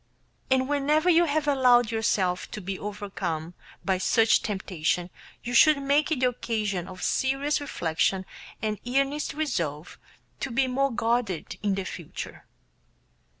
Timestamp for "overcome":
2.79-3.53